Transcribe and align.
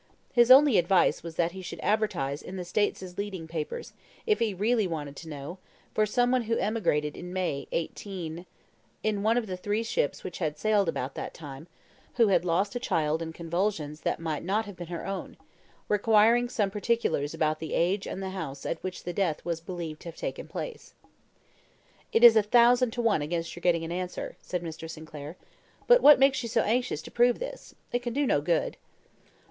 His 0.33 0.49
only 0.49 0.79
advice 0.79 1.21
was 1.21 1.35
that 1.35 1.51
he 1.51 1.61
should 1.61 1.79
advertise 1.81 2.41
in 2.41 2.55
the 2.55 2.65
States' 2.65 3.19
leading 3.19 3.47
papers, 3.47 3.93
if 4.25 4.39
he 4.39 4.51
really 4.51 4.87
wanted 4.87 5.15
to 5.17 5.29
know, 5.29 5.59
for 5.93 6.07
some 6.07 6.31
one 6.31 6.41
who 6.45 6.57
emigrated 6.57 7.15
in 7.15 7.31
May 7.31 7.67
18, 7.71 8.47
in 9.03 9.21
one 9.21 9.37
of 9.37 9.45
the 9.45 9.55
three 9.55 9.83
ships 9.83 10.23
which 10.23 10.39
had 10.39 10.57
sailed 10.57 10.89
about 10.89 11.13
that 11.13 11.35
time, 11.35 11.67
who 12.15 12.29
had 12.29 12.43
lost 12.43 12.75
a 12.75 12.79
child 12.79 13.21
in 13.21 13.31
convulsions 13.31 14.01
that 14.01 14.19
might 14.19 14.43
not 14.43 14.65
have 14.65 14.75
been 14.75 14.87
her 14.87 15.05
own; 15.05 15.37
requiring 15.87 16.49
some 16.49 16.71
particulars 16.71 17.35
about 17.35 17.59
the 17.59 17.75
age 17.75 18.07
and 18.07 18.23
the 18.23 18.31
house 18.31 18.65
at 18.65 18.81
which 18.81 19.03
the 19.03 19.13
death 19.13 19.45
was 19.45 19.61
believed 19.61 19.99
to 20.01 20.07
have 20.07 20.17
taken 20.17 20.47
place. 20.47 20.95
"It 22.11 22.23
is 22.23 22.35
a 22.35 22.41
thousand 22.41 22.89
to 22.93 23.03
one 23.03 23.21
against 23.21 23.55
your 23.55 23.61
getting 23.61 23.83
an 23.83 23.91
answer," 23.91 24.35
said 24.41 24.63
Mr. 24.63 24.89
Sinclair. 24.89 25.37
"But 25.85 26.01
what 26.01 26.17
makes 26.17 26.41
you 26.41 26.49
so 26.49 26.61
anxious 26.61 27.03
to 27.03 27.11
prove 27.11 27.37
this? 27.37 27.75
It 27.91 27.99
can 28.01 28.13
do 28.13 28.25
no 28.25 28.41
good." 28.41 28.77